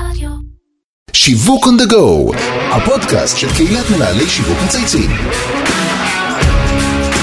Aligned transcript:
רדיו. 0.00 0.30
שיווק 1.12 1.66
on 1.66 1.82
the 1.82 1.92
go, 1.92 2.36
הפודקאסט 2.70 3.38
של 3.38 3.52
קהילת 3.56 3.90
מנהלי 3.90 4.28
שיווק 4.28 4.58
מצייצים. 4.64 5.10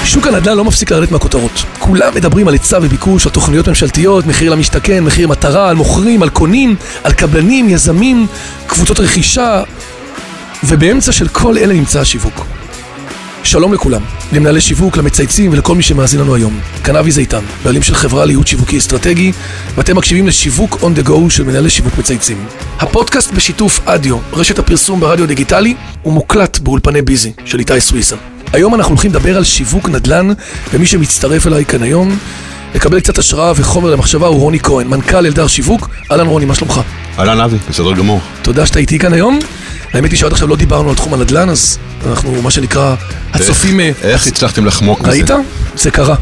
שוק 0.04 0.26
הנדל"ן 0.26 0.56
לא 0.56 0.64
מפסיק 0.64 0.90
לרדת 0.90 1.10
מהכותרות. 1.10 1.64
כולם 1.78 2.14
מדברים 2.14 2.48
על 2.48 2.54
היצע 2.54 2.78
וביקוש, 2.82 3.26
על 3.26 3.32
תוכניות 3.32 3.68
ממשלתיות, 3.68 4.26
מחיר 4.26 4.52
למשתכן, 4.52 5.04
מחיר 5.04 5.28
מטרה, 5.28 5.68
על 5.68 5.76
מוכרים, 5.76 6.22
על 6.22 6.30
קונים, 6.30 6.76
על 7.04 7.12
קבלנים, 7.12 7.68
יזמים, 7.68 8.26
קבוצות 8.66 9.00
רכישה, 9.00 9.62
ובאמצע 10.64 11.12
של 11.12 11.28
כל 11.28 11.58
אלה 11.58 11.74
נמצא 11.74 12.00
השיווק. 12.00 12.53
שלום 13.44 13.74
לכולם, 13.74 14.02
למנהלי 14.32 14.60
שיווק, 14.60 14.96
למצייצים 14.96 15.52
ולכל 15.52 15.74
מי 15.74 15.82
שמאזין 15.82 16.20
לנו 16.20 16.34
היום. 16.34 16.60
כאן 16.84 16.96
אבי 16.96 17.10
זיתן, 17.10 17.44
בעלים 17.64 17.82
של 17.82 17.94
חברה 17.94 18.24
לייעוד 18.24 18.46
שיווקי 18.46 18.78
אסטרטגי, 18.78 19.32
ואתם 19.74 19.96
מקשיבים 19.96 20.26
לשיווק 20.26 20.74
on 20.74 20.98
the 20.98 21.08
go 21.08 21.30
של 21.30 21.42
מנהלי 21.42 21.70
שיווק 21.70 21.98
מצייצים. 21.98 22.46
הפודקאסט 22.78 23.32
בשיתוף 23.32 23.80
אדיו, 23.84 24.18
רשת 24.32 24.58
הפרסום 24.58 25.00
ברדיו 25.00 25.26
דיגיטלי, 25.26 25.74
הוא 26.02 26.12
מוקלט 26.12 26.58
באולפני 26.58 27.02
ביזי 27.02 27.32
של 27.44 27.58
איתי 27.58 27.80
סוויסה. 27.80 28.16
היום 28.52 28.74
אנחנו 28.74 28.90
הולכים 28.90 29.10
לדבר 29.10 29.36
על 29.36 29.44
שיווק 29.44 29.88
נדל"ן, 29.88 30.28
ומי 30.72 30.86
שמצטרף 30.86 31.46
אליי 31.46 31.64
כאן 31.64 31.82
היום, 31.82 32.18
לקבל 32.74 33.00
קצת 33.00 33.18
השראה 33.18 33.52
וחומר 33.56 33.90
למחשבה 33.90 34.26
הוא 34.26 34.40
רוני 34.40 34.60
כהן, 34.60 34.86
מנכ"ל 34.86 35.16
אלדר 35.16 35.46
שיווק. 35.46 35.88
אהלן 36.10 36.26
רוני, 36.26 36.44
מה 36.44 36.54
שלומך? 36.54 36.80
אהלן 37.18 37.40
אבי, 37.40 37.56
בסדר 37.70 37.92
גמור. 37.92 38.20
תודה 38.42 38.66
שאתה 38.66 38.78
איתי 38.78 38.98
כאן 38.98 39.12
היום. 39.12 39.38
האמת 39.92 40.10
היא 40.10 40.18
שעד 40.18 40.32
עכשיו 40.32 40.48
לא 40.48 40.56
דיברנו 40.56 40.88
על 40.88 40.94
תחום 40.94 41.14
הנדל"ן, 41.14 41.48
אז 41.48 41.78
אנחנו, 42.06 42.42
מה 42.42 42.50
שנקרא, 42.50 42.94
הצופים... 43.32 43.80
אה, 43.80 43.90
איך 44.02 44.26
הצלחתם 44.26 44.66
לחמוק 44.66 45.00
מזה? 45.00 45.10
ראית? 45.10 45.30
זה 45.76 45.90
קרה. 45.90 46.14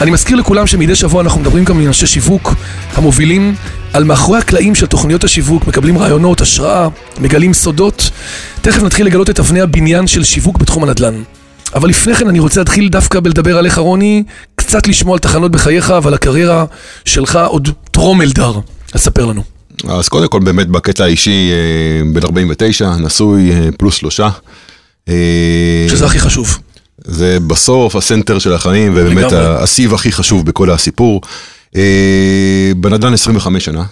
אני 0.00 0.10
מזכיר 0.10 0.36
לכולם 0.36 0.66
שמדי 0.66 0.94
שבוע 0.94 1.22
אנחנו 1.22 1.40
מדברים 1.40 1.64
גם 1.64 1.80
עם 1.80 1.86
אנשי 1.86 2.06
שיווק 2.06 2.54
המובילים 2.94 3.54
על 3.92 4.04
מאחורי 4.04 4.38
הקלעים 4.38 4.74
של 4.74 4.86
תוכניות 4.86 5.24
השיווק, 5.24 5.66
מקבלים 5.66 5.98
רעיונות, 5.98 6.40
השראה, 6.40 6.88
מגלים 7.20 7.54
סודות. 7.54 8.10
תכף 8.60 8.82
נתחיל 8.82 9.06
לגלות 9.06 9.30
את 9.30 9.40
אבני 9.40 9.60
הבניין 9.60 10.06
של 10.06 10.24
שיווק 10.24 10.58
בתחום 10.58 10.82
הנדל"ן. 10.82 11.22
אבל 11.74 11.88
לפני 11.88 12.14
כן 12.14 12.28
אני 12.28 12.38
רוצה 12.38 12.60
להתחיל 12.60 12.88
דווקא 12.88 13.20
בלדבר 13.20 13.58
עליך 13.58 13.78
רוני, 13.78 14.22
קצת 14.68 14.86
לשמוע 14.86 15.14
על 15.14 15.18
תחנות 15.18 15.50
בחייך 15.50 15.94
ועל 16.02 16.14
הקריירה 16.14 16.64
שלך 17.04 17.38
עוד 17.46 17.68
טרום 17.90 18.22
אלדר. 18.22 18.52
אז 18.94 19.00
ספר 19.00 19.26
לנו. 19.26 19.42
אז 19.88 20.08
קודם 20.08 20.28
כל 20.28 20.40
באמת 20.40 20.68
בקטע 20.68 21.04
האישי, 21.04 21.50
אה, 21.52 22.12
בן 22.12 22.22
49, 22.22 22.96
נשוי, 22.96 23.52
אה, 23.52 23.68
פלוס 23.78 23.94
שלושה. 23.94 24.28
אה, 25.08 25.86
שזה 25.88 26.06
הכי 26.06 26.18
חשוב. 26.18 26.58
זה 27.04 27.38
בסוף 27.46 27.96
ה 27.96 28.02
center 28.02 28.38
של 28.38 28.52
החיים, 28.52 28.92
ובאמת. 28.96 29.32
הסיווי 29.32 29.94
הכי 29.94 30.12
חשוב 30.12 30.46
בכל 30.46 30.70
הסיפור. 30.70 31.20
בנדל"ן 32.76 33.14
25 33.14 33.64
שנה, 33.64 33.84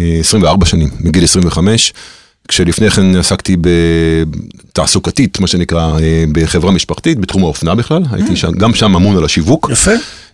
אה, 0.00 0.16
24 0.20 0.66
שנים, 0.66 0.88
מגיל 1.00 1.24
25, 1.24 1.92
כשלפני 2.50 2.90
כן 2.90 3.16
עסקתי 3.16 3.56
בתעסוקתית, 3.60 5.40
מה 5.40 5.46
שנקרא, 5.46 5.98
אה, 5.98 6.24
בחברה 6.32 6.70
משפחתית, 6.72 7.18
בתחום 7.18 7.42
האופנה 7.44 7.74
בכלל, 7.74 8.02
הייתי 8.12 8.36
שם, 8.36 8.52
גם 8.52 8.74
שם 8.74 8.96
אמון 8.96 9.16
על 9.16 9.24
השיווק. 9.24 9.68
יפה. 9.72 9.90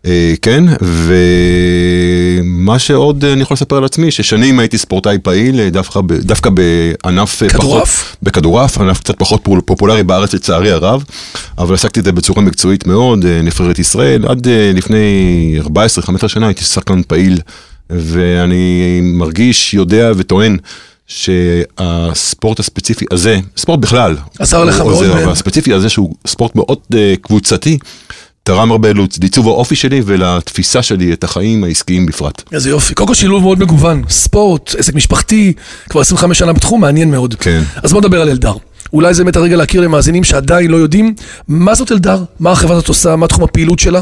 אה, 0.06 0.34
כן, 0.42 0.64
ומה 0.83 2.78
שעוד 2.78 3.25
אני 3.25 3.42
יכול 3.42 3.55
לספר 3.55 3.77
על 3.77 3.84
עצמי, 3.84 4.11
ששנים 4.11 4.58
הייתי 4.58 4.78
ספורטאי 4.78 5.19
פעיל, 5.23 5.61
אה, 5.61 5.70
דווקא, 5.70 6.00
ב- 6.00 6.12
דווקא 6.12 6.50
בענף 6.50 7.42
כדורעף? 7.48 8.03
פחות, 8.05 8.17
בכדורעף, 8.23 8.78
ענף 8.78 9.01
קצת 9.01 9.14
פחות 9.19 9.41
פול- 9.45 9.61
פופולרי 9.61 10.03
בארץ 10.03 10.34
לצערי 10.34 10.70
הרב, 10.70 11.05
אבל 11.58 11.75
עסקתי 11.75 12.01
את 12.01 12.05
זה 12.05 12.12
בצורה 12.12 12.42
מקצועית 12.42 12.86
מאוד, 12.86 13.27
נבחרת 13.27 13.78
ישראל, 13.78 14.27
עד 14.28 14.47
לפני 14.75 15.58
14-15 15.62 15.69
שנה 16.28 16.47
הייתי 16.47 16.64
שחקן 16.64 17.01
פעיל, 17.08 17.39
ואני 17.91 19.01
מרגיש, 19.03 19.75
יודע 19.75 20.12
וטוען. 20.17 20.56
שהספורט 21.06 22.60
הספציפי 22.60 23.04
הזה, 23.10 23.38
ספורט 23.56 23.80
בכלל, 23.80 24.16
עזר 24.38 24.64
לך 24.64 24.80
מאוד, 24.80 24.92
עוזר, 24.92 25.14
ו- 25.14 25.22
אבל 25.22 25.32
הספציפי 25.32 25.72
הזה 25.72 25.88
שהוא 25.88 26.14
ספורט 26.26 26.56
מאוד 26.56 26.78
אה, 26.94 27.14
קבוצתי, 27.22 27.78
תרם 28.42 28.70
הרבה 28.70 28.89
לעיצוב 29.20 29.48
האופי 29.48 29.77
שלי 29.77 30.02
ולתפיסה 30.05 30.83
שלי 30.83 31.12
את 31.12 31.24
החיים 31.24 31.64
העסקיים 31.64 32.06
בפרט. 32.06 32.42
איזה 32.52 32.70
יופי. 32.70 32.95
קודם 32.95 33.08
כל 33.08 33.14
שילוב 33.14 33.42
מאוד 33.42 33.58
מגוון. 33.58 34.02
ספורט, 34.08 34.74
עסק 34.78 34.95
משפחתי, 34.95 35.52
כבר 35.90 36.00
25 36.00 36.39
שנה 36.39 36.52
בתחום, 36.52 36.80
מעניין 36.80 37.11
מאוד. 37.11 37.34
כן. 37.34 37.62
אז 37.83 37.92
בוא 37.92 38.00
נדבר 38.00 38.22
על 38.22 38.28
אלדר. 38.28 38.52
אולי 38.92 39.14
זה 39.14 39.24
באמת 39.24 39.36
הרגע 39.36 39.56
להכיר 39.56 39.80
למאזינים 39.80 40.24
שעדיין 40.24 40.70
לא 40.70 40.77
יודעים 40.77 41.14
מה 41.48 41.74
זאת 41.74 41.92
אלדר, 41.92 42.24
מה 42.40 42.50
החברה 42.50 42.77
הזאת 42.77 42.89
עושה, 42.89 43.16
מה 43.16 43.27
תחום 43.28 43.45
הפעילות 43.45 43.78
שלה. 43.78 44.00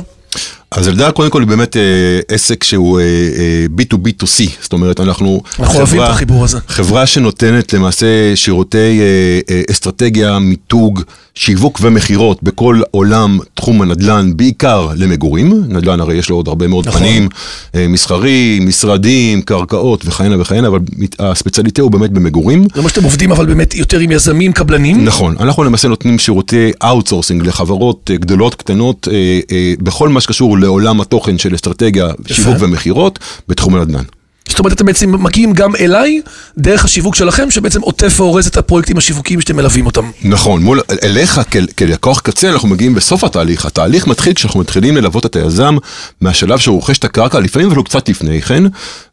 אז 0.77 0.89
אלדר 0.89 1.11
קודם 1.11 1.31
כל 1.31 1.41
היא 1.41 1.49
באמת 1.49 1.77
אה, 1.77 1.83
עסק 2.29 2.65
שהוא 2.65 3.01
אה, 3.01 3.05
אה, 3.05 3.67
B2B2C, 3.79 4.51
זאת 4.63 4.73
אומרת 4.73 5.01
אנחנו, 5.01 5.43
אנחנו 5.59 5.79
אוהבים 5.79 6.03
את 6.03 6.09
החיבור 6.09 6.45
הזה. 6.45 6.59
חברה 6.69 7.07
שנותנת 7.07 7.73
למעשה 7.73 8.07
שירותי 8.35 9.01
אה, 9.01 9.41
אה, 9.51 9.63
אסטרטגיה, 9.71 10.39
מיתוג, 10.39 11.01
שיווק 11.35 11.79
ומכירות 11.83 12.43
בכל 12.43 12.81
עולם 12.91 13.39
תחום 13.55 13.83
הנדל"ן, 13.83 14.31
בעיקר 14.37 14.89
למגורים, 14.97 15.65
נדל"ן 15.69 16.01
הרי 16.01 16.15
יש 16.15 16.31
לו 16.31 16.37
עוד 16.37 16.49
הרבה 16.49 16.67
מאוד 16.67 16.89
נכון. 16.89 17.01
פנים, 17.01 17.29
אה, 17.75 17.89
מסחרי, 17.89 18.59
משרדים, 18.63 19.43
קרקעות 19.43 20.07
וכהנה 20.07 20.41
וכהנה, 20.41 20.69
אבל 20.69 20.79
הספציאליטה 21.19 21.83
הוא 21.83 21.91
באמת 21.91 22.11
במגורים. 22.11 22.67
זה 22.75 22.83
מה 22.83 22.89
שאתם 22.89 23.05
עובדים, 23.05 23.33
אבל 23.33 23.47
באמת 23.47 23.75
יותר 23.75 23.99
עם 23.99 24.11
יזמים, 24.11 24.53
קבלנים. 24.53 25.05
נכון, 25.05 25.37
אנחנו 25.41 25.65
למעשה 25.65 25.89
נותנים 25.89 26.19
שירותי 26.19 26.71
outsourcing 26.85 27.47
לחברות 27.47 28.11
אה, 28.11 28.17
גדולות, 28.17 28.55
קטנות, 28.55 29.09
אה, 29.13 29.41
אה, 29.53 29.75
בכל 29.79 30.09
מה 30.09 30.21
שקשור 30.21 30.59
לעולם 30.65 31.01
התוכן 31.01 31.39
של 31.39 31.55
אסטרטגיה, 31.55 32.09
שיווק 32.27 32.57
ומכירות 32.61 33.19
בתחום 33.49 33.75
הנדל"ן. 33.75 34.05
זאת 34.49 34.59
אומרת, 34.59 34.73
אתם 34.73 34.87
בעצם 34.87 35.23
מגיעים 35.23 35.53
גם 35.53 35.77
אליי, 35.77 36.21
דרך 36.59 36.85
השיווק 36.85 37.15
שלכם, 37.15 37.51
שבעצם 37.51 37.81
עוטף 37.81 38.21
ואורז 38.21 38.47
את 38.47 38.57
הפרויקטים 38.57 38.99
השיווקיים 38.99 39.41
שאתם 39.41 39.57
מלווים 39.57 39.87
אותם. 39.87 40.11
נכון, 40.25 40.63
מול, 40.63 40.81
אליך 41.03 41.41
כלקוח 41.77 42.21
קצה 42.21 42.51
אנחנו 42.51 42.69
מגיעים 42.69 42.95
בסוף 42.95 43.25
התהליך. 43.25 43.67
התהליך 43.67 44.07
מתחיל 44.07 44.35
כשאנחנו 44.35 44.61
מתחילים 44.61 44.97
ללוות 44.97 45.27
את 45.27 45.37
היזם 45.37 45.77
מהשלב 46.21 46.59
שהוא 46.59 46.77
רוכש 46.77 46.99
את 46.99 47.05
הקרקע, 47.05 47.41
לפעמים 47.41 47.69
אפילו 47.69 47.85
קצת 47.85 48.09
לפני 48.09 48.43
כן, 48.43 48.63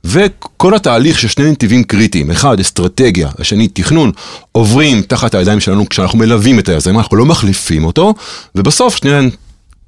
וכל 0.03 0.75
התהליך 0.75 1.19
של 1.19 1.27
שני 1.27 1.51
נתיבים 1.51 1.83
קריטיים, 1.83 2.31
אחד 2.31 2.59
אסטרטגיה, 2.59 3.29
השני 3.39 3.67
תכנון, 3.67 4.11
עוברים 4.51 5.01
תחת 5.01 5.35
הידיים 5.35 5.59
שלנו 5.59 5.89
כשאנחנו 5.89 6.17
מלווים 6.17 6.59
את 6.59 6.69
היזם, 6.69 6.97
אנחנו 6.97 7.17
לא 7.17 7.25
מחליפים 7.25 7.83
אותו, 7.83 8.13
ובסוף 8.55 8.95
שני 8.95 9.29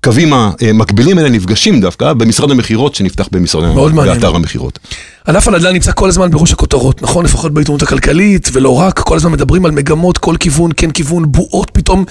הקווים 0.03 0.33
המקבילים 0.33 1.17
האלה 1.17 1.29
נפגשים 1.29 1.81
דווקא 1.81 2.13
במשרד 2.13 2.51
המכירות 2.51 2.95
שנפתח 2.95 3.27
במשרד 3.31 3.63
מעניין. 3.75 4.15
באתר 4.15 4.35
המכירות. 4.35 4.79
ענף 5.27 5.47
הנדל"ן 5.47 5.73
נמצא 5.73 5.91
כל 5.95 6.09
הזמן 6.09 6.31
בראש 6.31 6.51
הכותרות, 6.51 7.01
נכון? 7.01 7.25
לפחות 7.25 7.53
בעיתונות 7.53 7.81
הכלכלית, 7.81 8.49
ולא 8.53 8.79
רק, 8.79 8.99
כל 8.99 9.15
הזמן 9.15 9.31
מדברים 9.31 9.65
על 9.65 9.71
מגמות, 9.71 10.17
כל 10.17 10.35
כיוון, 10.39 10.71
כן 10.77 10.91
כיוון, 10.91 11.31
בועות, 11.31 11.69
פתאום 11.73 12.05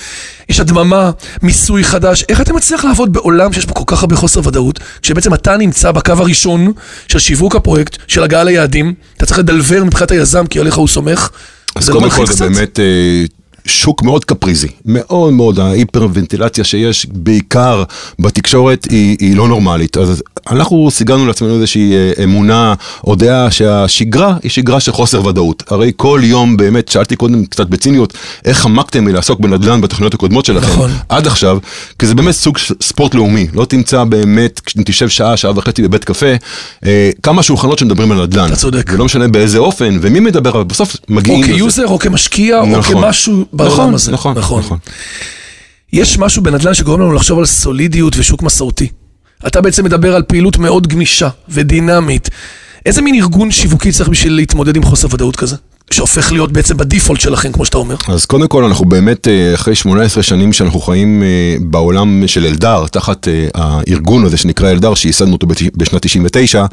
יש 0.48 0.60
הדממה, 0.60 1.10
מיסוי 1.42 1.84
חדש. 1.84 2.24
איך 2.28 2.40
אתה 2.40 2.52
מצליח 2.52 2.84
לעבוד 2.84 3.12
בעולם 3.12 3.52
שיש 3.52 3.66
בו 3.66 3.74
כל 3.74 3.84
כך 3.86 4.02
הרבה 4.02 4.16
חוסר 4.16 4.40
ודאות, 4.44 4.80
כשבעצם 5.02 5.34
אתה 5.34 5.56
נמצא 5.56 5.92
בקו 5.92 6.12
הראשון 6.12 6.72
של 7.08 7.18
שיווק 7.18 7.56
הפרויקט, 7.56 7.96
של 8.08 8.22
הגעה 8.22 8.44
ליעדים, 8.44 8.94
אתה 9.16 9.26
צריך 9.26 9.38
לדלבר 9.38 9.84
מבחינת 9.84 10.10
היזם, 10.10 10.46
כי 10.46 10.60
עליך 10.60 10.74
הוא 10.74 10.88
סומך. 10.88 11.30
אז 11.76 11.90
קודם 11.90 12.10
כל 12.10 12.26
זה? 12.26 12.44
באמת 12.44 12.80
אה, 12.80 13.24
שוק 13.66 14.02
מאוד 14.02 14.24
קפריזי, 14.24 14.68
מאוד 14.84 15.32
מאוד, 15.32 15.58
ההיפרוונטילציה 15.58 16.64
שיש 16.64 17.06
בעיקר 17.12 17.82
בתקשורת 18.18 18.86
היא, 18.90 19.16
היא 19.20 19.36
לא 19.36 19.48
נורמלית. 19.48 19.96
אז 19.96 20.22
אנחנו 20.50 20.90
סיגרנו 20.90 21.26
לעצמנו 21.26 21.54
איזושהי 21.54 21.92
אה, 21.92 22.24
אמונה 22.24 22.74
או 23.04 23.14
דעה 23.14 23.50
שהשגרה 23.50 24.36
היא 24.42 24.50
שגרה 24.50 24.80
של 24.80 24.92
חוסר 24.92 25.26
ודאות. 25.26 25.62
הרי 25.70 25.92
כל 25.96 26.20
יום 26.24 26.56
באמת, 26.56 26.88
שאלתי 26.88 27.16
קודם 27.16 27.44
קצת 27.44 27.66
בציניות, 27.66 28.12
איך 28.44 28.58
חמקתם 28.58 29.04
מלעסוק 29.04 29.40
בנדל"ן 29.40 29.80
בתוכניות 29.80 30.14
הקודמות 30.14 30.44
שלכם 30.44 30.66
נכון. 30.66 30.90
עד 31.08 31.26
עכשיו, 31.26 31.58
כי 31.98 32.06
זה 32.06 32.14
באמת 32.14 32.34
סוג 32.34 32.58
ספורט 32.82 33.14
לאומי, 33.14 33.46
לא 33.54 33.64
תמצא 33.64 34.04
באמת, 34.04 34.60
כשתשב 34.60 35.08
שעה, 35.08 35.36
שעה 35.36 35.52
וחצי 35.56 35.82
בבית 35.82 36.04
קפה, 36.04 36.34
אה, 36.86 37.10
כמה 37.22 37.42
שולחנות 37.42 37.78
שמדברים 37.78 38.12
על 38.12 38.22
נדל"ן. 38.22 38.46
אתה 38.46 38.56
צודק. 38.56 38.90
ולא 38.94 39.04
משנה 39.04 39.28
באיזה 39.28 39.58
אופן, 39.58 39.98
ומי 40.00 40.20
מדבר, 40.20 40.50
אבל 40.50 40.64
בסוף 40.64 40.96
או 40.96 41.14
מגיעים... 41.14 41.42
לזה. 41.42 41.52
כ 41.52 41.62
user, 41.62 41.86
או 41.86 41.98
כמשקיע, 41.98 42.60
או 42.60 42.66
נכון. 42.66 43.02
כמשהו 43.02 43.44
בעולם 43.52 43.72
נכון, 43.72 43.94
הזה. 43.94 44.12
נכון, 44.12 44.36
נכון. 44.36 44.78
יש 45.92 46.18
משהו 46.18 46.42
בנדל"ן 46.42 46.74
שגורם 46.74 47.00
לנו 47.00 47.12
לחשוב 47.12 47.38
על 47.38 47.46
סולידיות 47.46 48.16
ושוק 48.16 48.42
מסורתי. 48.42 48.88
אתה 49.46 49.60
בעצם 49.60 49.84
מדבר 49.84 50.14
על 50.14 50.22
פעילות 50.22 50.56
מאוד 50.56 50.86
גמישה 50.86 51.28
ודינמית. 51.48 52.28
איזה 52.86 53.02
מין 53.02 53.14
ארגון 53.14 53.50
שיווקי 53.50 53.92
צריך 53.92 54.08
בשביל 54.08 54.32
להתמודד 54.32 54.76
עם 54.76 54.82
חוסר 54.82 55.08
ודאות 55.10 55.36
כזה? 55.36 55.56
שהופך 55.90 56.32
להיות 56.32 56.52
בעצם 56.52 56.76
בדיפולט 56.76 57.20
שלכם, 57.20 57.52
כמו 57.52 57.64
שאתה 57.64 57.78
אומר. 57.78 57.96
אז 58.08 58.26
קודם 58.26 58.48
כל 58.48 58.64
אנחנו 58.64 58.84
באמת 58.84 59.28
אה, 59.28 59.54
אחרי 59.54 59.74
18 59.74 60.22
שנים 60.22 60.52
שאנחנו 60.52 60.80
חיים 60.80 61.22
אה, 61.22 61.56
בעולם 61.60 62.22
של 62.26 62.46
אלדר, 62.46 62.86
תחת 62.86 63.28
אה, 63.28 63.48
הארגון 63.54 64.24
הזה 64.24 64.36
שנקרא 64.36 64.70
אלדר, 64.70 64.94
שייסדנו 64.94 65.32
אותו 65.32 65.46
בשנת 65.76 66.02
99, 66.06 66.60
אה, 66.60 66.66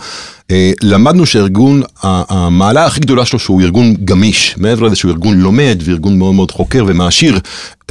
למדנו 0.82 1.26
שהארגון, 1.26 1.82
ה- 2.04 2.24
המעלה 2.30 2.86
הכי 2.86 3.00
גדולה 3.00 3.26
שלו 3.26 3.40
שהוא 3.40 3.62
ארגון 3.62 3.96
גמיש, 4.06 4.56
מעבר 4.58 4.86
לזה 4.86 4.96
שהוא 4.96 5.12
ארגון 5.12 5.40
לומד 5.40 5.82
וארגון 5.86 6.18
מאוד 6.18 6.36
מאוד 6.36 6.52
חוקר 6.52 6.84
ומעשיר 6.88 7.40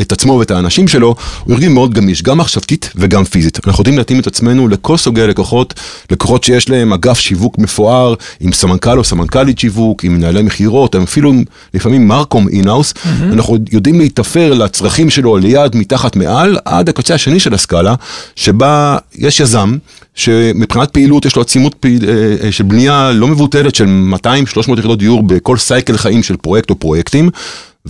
את 0.00 0.12
עצמו 0.12 0.32
ואת 0.32 0.50
האנשים 0.50 0.88
שלו, 0.88 1.14
הוא 1.44 1.54
ארגון 1.54 1.72
מאוד 1.72 1.94
גמיש, 1.94 2.22
גם 2.22 2.38
מחשבתית 2.38 2.90
וגם 2.96 3.24
פיזית. 3.24 3.66
אנחנו 3.66 3.80
יודעים 3.80 3.98
להתאים 3.98 4.20
את 4.20 4.26
עצמנו 4.26 4.68
לכל 4.68 4.96
סוגי 4.96 5.22
הלקוחות, 5.22 5.74
לקוחות 6.10 6.44
שיש 6.44 6.68
להם 6.70 6.92
אגף 6.92 7.18
שיווק 7.18 7.58
מפואר, 7.58 8.14
עם 8.40 8.52
סמנכ"ל 8.52 8.98
או 8.98 9.04
סמנכ"לית 9.04 9.58
שיווק, 9.58 10.04
עם 10.04 10.14
מנהלי 10.14 10.42
מכירות, 10.42 10.96
אפילו 10.96 11.32
לפעמים 11.74 12.08
marcom 12.08 12.48
in-house, 12.48 12.92
mm-hmm. 12.92 13.32
אנחנו 13.32 13.56
יודעים 13.72 13.98
להיתפר 13.98 14.54
לצרכים 14.54 15.10
שלו 15.10 15.36
ליד, 15.36 15.76
מתחת, 15.76 16.16
מעל, 16.16 16.58
עד 16.64 16.88
הקצה 16.88 17.14
השני 17.14 17.40
של 17.40 17.54
הסקאלה, 17.54 17.94
שבה 18.36 18.96
יש 19.14 19.40
יזם, 19.40 19.76
שמבחינת 20.18 20.90
פעילות 20.90 21.26
יש 21.26 21.36
לו 21.36 21.42
עצימות 21.42 21.74
פעיל, 21.74 22.04
אה, 22.08 22.46
אה, 22.46 22.52
של 22.52 22.64
בנייה 22.64 23.10
לא 23.14 23.26
מבוטלת 23.26 23.74
של 23.74 23.86
200-300 24.24 24.78
יחידות 24.78 24.98
דיור 24.98 25.22
בכל 25.22 25.56
סייקל 25.56 25.96
חיים 25.96 26.22
של 26.22 26.36
פרויקט 26.36 26.70
או 26.70 26.74
פרויקטים. 26.74 27.30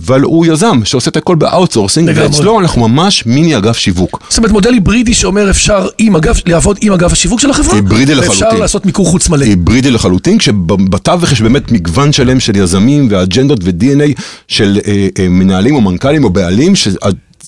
אבל 0.05 0.21
הוא 0.21 0.45
יזם 0.45 0.79
שעושה 0.83 1.09
את 1.11 1.17
הכל 1.17 1.35
ב 1.35 1.41
outsourcing. 1.41 2.11
ואצלו 2.15 2.59
אנחנו 2.59 2.87
ממש 2.87 3.25
מיני 3.25 3.57
אגף 3.57 3.77
שיווק. 3.77 4.19
זאת 4.29 4.37
אומרת, 4.37 4.51
מודל 4.51 4.73
היברידי 4.73 5.13
שאומר 5.13 5.49
אפשר 5.49 5.87
עם 5.97 6.15
אגף, 6.15 6.41
לעבוד 6.45 6.77
עם 6.81 6.93
אגף 6.93 7.11
השיווק 7.11 7.39
של 7.39 7.49
החברה, 7.49 7.75
היברידי 7.75 8.15
ואפשר 8.15 8.31
לחלוטין. 8.31 8.59
לעשות 8.59 8.85
מיקור 8.85 9.05
חוץ 9.05 9.29
מלא. 9.29 9.45
היברידי 9.45 9.91
לחלוטין, 9.91 10.37
כשבתווך 10.37 11.31
יש 11.31 11.41
באמת 11.41 11.71
מגוון 11.71 12.11
שלם 12.11 12.39
של 12.39 12.55
יזמים 12.55 13.07
ואג'נדות 13.11 13.59
ו-DNA 13.63 14.21
של 14.47 14.79
אה, 14.87 15.07
אה, 15.19 15.29
מנהלים 15.29 15.75
או 15.75 15.81
מנכ"לים 15.81 16.23
או 16.23 16.29
בעלים, 16.29 16.73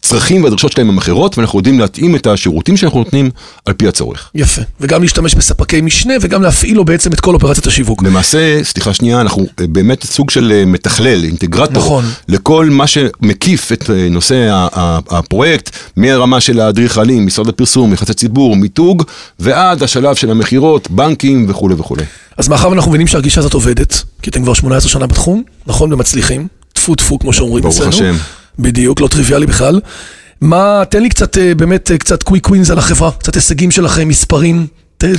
שהצרכים 0.01 0.43
והדרישות 0.43 0.71
שלהם 0.71 0.89
הם 0.89 0.97
אחרות, 0.97 1.37
ואנחנו 1.37 1.59
יודעים 1.59 1.79
להתאים 1.79 2.15
את 2.15 2.27
השירותים 2.27 2.77
שאנחנו 2.77 2.99
נותנים 2.99 3.29
על 3.65 3.73
פי 3.73 3.87
הצורך. 3.87 4.29
יפה. 4.35 4.61
וגם 4.81 5.01
להשתמש 5.01 5.35
בספקי 5.35 5.81
משנה, 5.81 6.13
וגם 6.21 6.41
להפעיל 6.41 6.77
לו 6.77 6.85
בעצם 6.85 7.13
את 7.13 7.19
כל 7.19 7.33
אופרציית 7.33 7.67
השיווק. 7.67 8.03
למעשה, 8.03 8.63
סליחה 8.63 8.93
שנייה, 8.93 9.21
אנחנו 9.21 9.45
אה, 9.59 9.67
באמת 9.67 10.03
סוג 10.03 10.29
של 10.29 10.51
אה, 10.51 10.65
מתכלל, 10.65 11.23
אינטגרטור, 11.23 11.83
נכון. 11.83 12.05
לכל 12.27 12.69
מה 12.71 12.87
שמקיף 12.87 13.71
את 13.71 13.89
אה, 13.89 14.07
נושא 14.09 14.67
הפרויקט, 15.09 15.69
מהרמה 15.97 16.41
של 16.41 16.59
האדריכלים, 16.59 17.25
משרד 17.25 17.47
הפרסום, 17.47 17.93
יחסי 17.93 18.13
ציבור, 18.13 18.55
מיתוג, 18.55 19.03
ועד 19.39 19.83
השלב 19.83 20.15
של 20.15 20.31
המכירות, 20.31 20.91
בנקים 20.91 21.45
וכולי 21.49 21.75
וכולי. 21.77 22.03
אז 22.37 22.47
מאחר 22.47 22.69
ואנחנו 22.69 22.91
מבינים 22.91 23.07
שהגישה 23.07 23.39
הזאת 23.39 23.53
עובדת, 23.53 24.03
כי 24.21 24.29
אתם 24.29 24.43
כבר 24.43 24.53
18 24.53 24.89
שנה 24.89 25.07
בתחום, 25.07 25.43
נכון? 25.67 25.93
ומצליחים, 25.93 26.47
טפו 26.73 26.95
טפו 26.95 27.19
כמו 27.19 27.33
שאומרים 27.33 27.63
ברוך 27.63 27.75
אצלנו. 27.75 27.89
השם. 27.89 28.15
בדיוק, 28.59 29.01
לא 29.01 29.07
טריוויאלי 29.07 29.45
בכלל. 29.45 29.79
מה, 30.41 30.83
תן 30.89 31.01
לי 31.01 31.09
קצת, 31.09 31.37
אה, 31.37 31.55
באמת, 31.55 31.91
אה, 31.91 31.97
קצת 31.97 32.23
קוויק 32.23 32.49
ווינס 32.49 32.69
על 32.69 32.77
החברה, 32.77 33.11
קצת 33.11 33.35
הישגים 33.35 33.71
שלכם, 33.71 34.07
מספרים. 34.07 34.67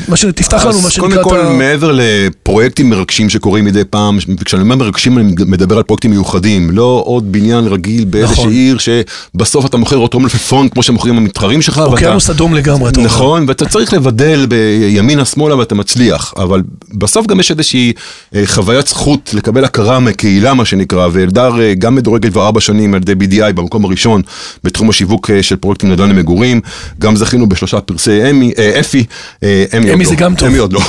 מה 0.08 0.16
ש... 0.16 0.24
תפתח 0.24 0.64
לנו 0.66 0.80
מה 0.80 0.90
שנקרא 0.90 1.08
קודם 1.08 1.20
את 1.20 1.24
כל, 1.24 1.40
ה... 1.40 1.50
מעבר 1.52 1.92
לפרויקטים 1.94 2.90
מרגשים 2.90 3.28
שקורים 3.30 3.64
מדי 3.64 3.84
פעם, 3.90 4.18
וכשאני 4.40 4.62
אומר 4.62 4.76
מרגשים 4.76 5.18
אני 5.18 5.34
מדבר 5.46 5.76
על 5.76 5.82
פרויקטים 5.82 6.10
מיוחדים, 6.10 6.70
לא 6.70 7.02
עוד 7.06 7.32
בניין 7.32 7.64
רגיל 7.66 8.04
באיזושהי 8.04 8.42
נכון. 8.42 8.52
עיר 8.52 8.76
שבסוף 8.78 9.66
אתה 9.66 9.76
מוכר 9.76 9.96
אותו 9.96 10.20
מלפפון 10.20 10.68
כמו 10.68 10.82
שמוכרים 10.82 11.16
המתחרים 11.16 11.62
שלך. 11.62 11.76
ואתה- 11.76 11.90
אוקיינוס 11.90 12.30
אדום 12.30 12.54
לגמרי, 12.54 12.90
אתה 12.90 13.00
אומר. 13.00 13.08
נכון, 13.10 13.44
ואתה 13.48 13.66
צריך 13.68 13.92
לבדל 13.92 14.46
בימינה 14.46 15.24
שמאלה 15.24 15.56
ואתה 15.56 15.74
מצליח, 15.74 16.34
אבל 16.36 16.62
בסוף 16.94 17.26
גם 17.26 17.40
יש 17.40 17.50
איזושהי 17.50 17.92
אה, 18.34 18.42
חוויית 18.46 18.86
זכות 18.88 19.30
לקבל 19.34 19.64
הכרה 19.64 20.00
מקהילה 20.00 20.54
מה 20.54 20.64
שנקרא, 20.64 21.08
ואלדר 21.12 21.60
אה, 21.60 21.74
גם 21.74 21.94
מדורגת 21.94 22.32
כבר 22.32 22.46
ארבע 22.46 22.60
שנים 22.60 22.94
על 22.94 23.00
ידי 23.08 23.12
BDI 23.40 23.52
במקום 23.52 23.84
הראשון 23.84 24.22
בתחום 24.64 24.90
השיווק 24.90 25.30
אה, 25.30 25.42
של 25.42 25.56
פרויקטים 25.56 25.90
נדל"ן 25.92 26.10
למגורים, 26.10 26.60
גם 26.98 27.16
זכינו 27.16 27.48
בשלושה 27.48 27.80
פרסי 27.80 28.30
אמי, 28.30 28.52
אפי, 28.80 29.04
אמי 29.76 29.88
עוד 29.88 29.94
אמי 29.94 30.04
לא. 30.04 30.10
זה 30.10 30.16
גם 30.16 30.34
טוב. 30.34 30.48
אמי 30.48 30.58
עוד 30.58 30.72
לא. 30.72 30.80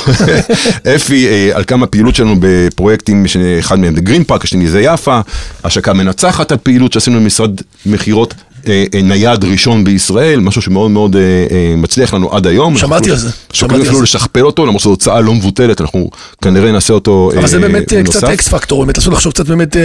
אפי 0.96 1.28
אה, 1.28 1.50
על 1.54 1.64
כמה 1.64 1.86
פעילות 1.86 2.14
שלנו 2.14 2.36
בפרויקטים, 2.40 3.26
שאחד 3.26 3.78
מהם 3.78 3.94
זה 3.94 4.00
גרין 4.00 4.24
פארק, 4.24 4.44
השני 4.44 4.68
זה 4.68 4.80
יפה, 4.80 5.20
השקה 5.64 5.92
מנצחת 5.92 6.52
על 6.52 6.58
פעילות 6.62 6.92
שעשינו 6.92 7.20
במשרד 7.20 7.50
מכירות. 7.86 8.34
אה, 8.68 8.84
אה, 8.94 9.02
נייד 9.02 9.44
ראשון 9.44 9.84
בישראל, 9.84 10.40
משהו 10.40 10.62
שמאוד 10.62 10.90
מאוד 10.90 11.16
מצליח 11.76 12.14
לנו 12.14 12.32
עד 12.32 12.46
היום. 12.46 12.78
שמעתי 12.78 13.10
על 13.10 13.16
זה, 13.16 13.30
שוקלים 13.52 13.82
אפילו. 13.82 14.02
לשכפל 14.02 14.42
אותו, 14.42 14.66
למרות 14.66 14.80
שזו 14.80 14.90
הוצאה 14.90 15.20
לא 15.20 15.34
מבוטלת, 15.34 15.80
אנחנו 15.80 16.10
כנראה 16.42 16.72
נעשה 16.72 16.94
אותו 16.94 17.30
אבל 17.38 17.46
זה 17.46 17.58
באמת 17.58 17.84
קצת 17.84 17.96
נוסף. 18.04 18.24
אקס 18.24 18.48
פקטור, 18.48 18.84
באמת, 18.84 18.98
לעשות 18.98 19.12
לחשוב 19.12 19.32
קצת 19.32 19.46
באמת, 19.46 19.76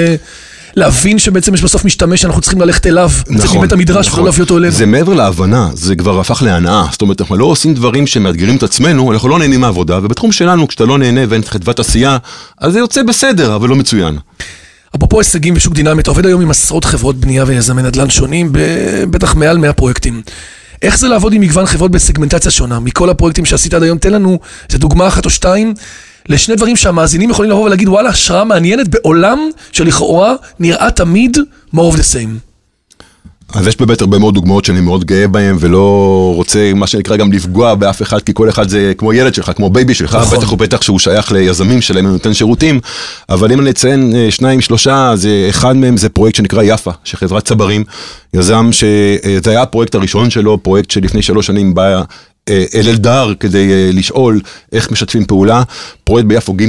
להבין 0.75 1.19
שבעצם 1.19 1.53
יש 1.53 1.61
בסוף 1.61 1.85
משתמש 1.85 2.21
שאנחנו 2.21 2.41
צריכים 2.41 2.61
ללכת 2.61 2.87
אליו, 2.87 3.09
לצאת 3.29 3.55
מבית 3.55 3.71
המדרש 3.71 4.13
ולא 4.13 4.25
להביא 4.25 4.43
אותו 4.43 4.57
אלינו. 4.57 4.73
זה 4.73 4.85
מעבר 4.85 5.13
להבנה, 5.13 5.69
זה 5.73 5.95
כבר 5.95 6.19
הפך 6.19 6.41
להנאה. 6.41 6.85
זאת 6.91 7.01
אומרת, 7.01 7.21
אנחנו 7.21 7.37
לא 7.37 7.45
עושים 7.45 7.73
דברים 7.73 8.07
שמאתגרים 8.07 8.55
את 8.55 8.63
עצמנו, 8.63 9.11
אנחנו 9.11 9.29
לא 9.29 9.39
נהנים 9.39 9.61
מהעבודה, 9.61 9.97
ובתחום 9.97 10.31
שלנו, 10.31 10.67
כשאתה 10.67 10.85
לא 10.85 10.97
נהנה 10.97 11.21
ואין 11.29 11.41
חדוות 11.45 11.79
עשייה, 11.79 12.17
אז 12.57 12.73
זה 12.73 12.79
יוצא 12.79 13.03
בסדר, 13.03 13.55
אבל 13.55 13.69
לא 13.69 13.75
מצוין. 13.75 14.17
אפרופו 14.95 15.19
הישגים 15.19 15.53
ושוק 15.57 15.73
דינמי, 15.73 16.01
אתה 16.01 16.11
עובד 16.11 16.25
היום 16.25 16.41
עם 16.41 16.51
עשרות 16.51 16.85
חברות 16.85 17.15
בנייה 17.15 17.43
ויזמי 17.47 17.81
נדל"ן 17.81 18.09
שונים, 18.09 18.49
בטח 19.09 19.35
מעל 19.35 19.57
100 19.57 19.73
פרויקטים. 19.73 20.21
איך 20.81 20.97
זה 20.97 21.07
לעבוד 21.07 21.33
עם 21.33 21.41
מגוון 21.41 21.65
חברות 21.65 21.91
בסגמנטציה 21.91 22.51
שונה? 22.51 22.79
מכל 22.79 23.09
הפרויקטים 23.09 23.45
שעשית 23.45 23.73
עד 23.73 23.83
היום, 23.83 23.97
תן 23.97 24.13
לנו 24.13 24.39
איזה 24.69 24.77
דוגמה 24.77 25.07
אחת 25.07 25.25
או 25.25 25.29
שתיים 25.29 25.73
לשני 26.29 26.55
דברים 26.55 26.75
שהמאזינים 26.75 27.29
יכולים 27.29 27.51
לבוא 27.51 27.63
ולהגיד, 27.65 27.87
וואלה, 27.87 28.09
השראה 28.09 28.43
מעניינת 28.43 28.87
בעולם 28.87 29.39
שלכאורה 29.71 30.33
נראה 30.59 30.91
תמיד 30.91 31.37
more 31.75 31.93
of 31.93 31.95
the 31.95 32.15
same. 32.15 32.49
אז 33.53 33.67
יש 33.67 33.77
באמת 33.77 34.01
הרבה 34.01 34.19
מאוד 34.19 34.33
דוגמאות 34.33 34.65
שאני 34.65 34.81
מאוד 34.81 35.05
גאה 35.05 35.27
בהן, 35.27 35.55
ולא 35.59 36.33
רוצה, 36.35 36.71
מה 36.75 36.87
שנקרא, 36.87 37.15
גם 37.15 37.31
לפגוע 37.31 37.75
באף 37.75 38.01
אחד, 38.01 38.19
כי 38.19 38.31
כל 38.35 38.49
אחד 38.49 38.69
זה 38.69 38.93
כמו 38.97 39.13
ילד 39.13 39.33
שלך, 39.33 39.51
כמו 39.55 39.69
baby 39.69 39.93
שלך, 39.93 40.15
נכון. 40.15 40.37
בטח 40.37 40.53
ובטח 40.53 40.81
שהוא 40.81 40.99
שייך 40.99 41.31
ליזמים 41.31 41.81
שלהם 41.81 42.05
ונותן 42.05 42.33
שירותים, 42.33 42.79
אבל 43.29 43.51
אם 43.51 43.59
אני 43.59 43.69
אציין 43.69 44.15
אה, 44.15 44.31
שניים, 44.31 44.61
שלושה, 44.61 45.09
אז 45.11 45.25
אה, 45.25 45.49
אחד 45.49 45.75
מהם 45.75 45.97
זה 45.97 46.09
פרויקט 46.09 46.35
שנקרא 46.35 46.63
יפה, 46.63 46.91
של 47.03 47.17
חברת 47.17 47.45
צברים, 47.45 47.83
יזם 48.33 48.69
שזה 48.71 49.49
היה 49.49 49.61
הפרויקט 49.61 49.95
הראשון 49.95 50.29
שלו, 50.29 50.63
פרויקט 50.63 50.91
שלפני 50.91 51.21
שלוש 51.21 51.47
שנים 51.47 51.73
בא 51.73 51.95
אה, 51.95 52.01
אל 52.75 52.89
אלדר 52.89 53.33
כדי 53.39 53.71
אה, 53.71 53.89
לשאול 53.93 54.41
איך 54.73 54.91
משתפים 54.91 55.25
פעולה, 55.25 55.63
פרויקט 56.03 56.27
ביפו 56.27 56.53
ג', 56.53 56.63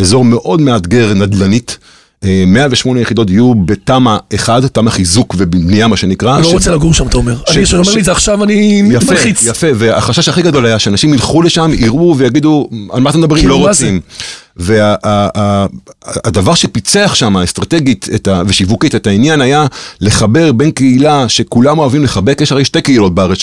אזור 0.00 0.24
מאוד 0.24 0.60
מאתגר 0.60 1.14
נדל"נית. 1.14 1.78
אה, 2.24 2.44
108 2.46 3.00
יחידות 3.00 3.26
דיור 3.26 3.54
בתמ"א 3.64 4.16
1, 4.34 4.64
תמ"א 4.64 4.90
חיזוק 4.90 5.34
ובנייה 5.38 5.88
מה 5.88 5.96
שנקרא. 5.96 6.34
אני 6.34 6.42
לא 6.42 6.48
ש- 6.48 6.52
רוצה 6.52 6.70
לגור 6.70 6.94
שם, 6.94 7.06
אתה 7.06 7.16
אומר. 7.16 7.36
ש- 7.46 7.56
אני, 7.56 7.64
כשאני 7.64 7.80
אומר 7.80 7.90
ש- 7.90 7.94
לי 7.94 8.00
את 8.00 8.04
זה 8.04 8.12
עכשיו, 8.12 8.44
אני 8.44 8.82
יפה, 8.92 9.12
מלחיץ. 9.12 9.42
יפה, 9.46 9.66
והחשש 9.74 10.28
הכי 10.28 10.42
גדול 10.42 10.66
היה 10.66 10.78
שאנשים 10.78 11.14
ילכו 11.14 11.42
לשם, 11.42 11.70
יראו 11.78 12.14
ויגידו, 12.18 12.68
על 12.90 13.00
מה 13.00 13.10
אתם 13.10 13.18
מדברים, 13.18 13.40
כאילו, 13.42 13.60
לא? 13.60 13.68
רוצים. 13.68 14.00
והדבר 14.56 16.54
שפיצח 16.54 17.14
שם 17.14 17.36
אסטרטגית 17.36 18.08
ה, 18.28 18.42
ושיווקית 18.46 18.94
את 18.94 19.06
העניין 19.06 19.40
היה 19.40 19.66
לחבר 20.00 20.52
בין 20.52 20.70
קהילה 20.70 21.28
שכולם 21.28 21.78
אוהבים 21.78 22.04
לחבק, 22.04 22.38
יש 22.40 22.52
הרי 22.52 22.64
שתי 22.64 22.80
קהילות 22.82 23.14
בארץ 23.14 23.38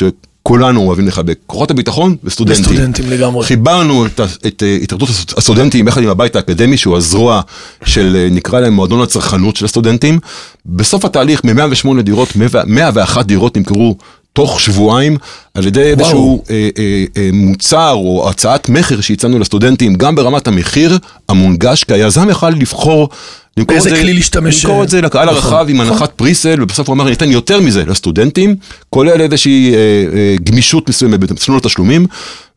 שכולנו 0.48 0.82
אוהבים 0.82 1.08
לחבק, 1.08 1.38
כוחות 1.48 1.72
הביטחון 1.72 2.16
וסטודנטים. 2.24 2.64
וסטודנטים 2.64 3.10
לגמרי. 3.10 3.46
חיברנו 3.46 4.06
את, 4.06 4.20
ה- 4.20 4.26
את 4.48 4.64
אה, 4.64 4.78
התאחדות 4.84 5.10
הסט- 5.10 5.38
הסטודנטים 5.38 5.88
יחד 5.88 6.04
עם 6.04 6.10
הבית 6.10 6.36
האקדמי, 6.36 6.78
שהוא 6.78 6.98
הזרוע 6.98 7.42
של, 7.86 8.16
אה, 8.20 8.28
נקרא 8.32 8.60
להם 8.60 8.74
מועדון 8.74 9.02
הצרכנות 9.02 9.56
של 9.56 9.66
הסטודנטים. 9.66 10.20
בסוף 10.66 11.06
התהליך, 11.06 11.42
מ-108 11.44 12.02
דירות, 12.02 12.30
101 12.66 13.26
דירות 13.26 13.58
נמכרו 13.58 13.96
תוך 14.34 14.60
שבועיים, 14.62 15.18
על 15.56 15.68
ידי 15.68 15.82
איזשהו 15.82 16.44
אה, 16.50 16.70
אה, 16.78 17.04
אה, 17.18 17.30
מוצר 17.34 17.92
או 17.92 18.30
הצעת 18.30 18.70
מכר 18.70 19.02
שהצענו 19.02 19.40
לסטודנטים, 19.40 19.96
גם 19.96 20.16
ברמת 20.16 20.48
המחיר 20.48 20.98
המונגש, 21.30 21.84
כי 21.84 21.94
היזם 21.94 22.30
יכל 22.30 22.50
לבחור. 22.50 23.10
למכור 23.58 23.78
את 23.78 23.82
זה- 23.82 23.90
כלי 23.90 24.14
להשתמש, 24.14 24.66
למכור 24.66 24.84
את 24.84 24.90
זה 24.90 25.02
לקהל 25.02 25.26
נכון, 25.26 25.36
הרחב 25.36 25.66
עם 25.70 25.76
נכון. 25.82 25.88
הנחת 25.94 26.12
פריסל, 26.16 26.62
ובסוף 26.64 26.88
הוא 26.88 26.94
אמר, 26.94 27.06
אני 27.06 27.14
אתן 27.14 27.32
יותר 27.32 27.62
מזה 27.62 27.84
לסטודנטים, 27.88 28.56
כולל 28.90 29.22
איזושהי 29.22 29.74
אה, 29.74 29.78
אה, 29.78 30.36
גמישות 30.44 30.90
מסוימת 30.90 31.20
במסלול 31.20 31.58
התשלומים, 31.58 32.06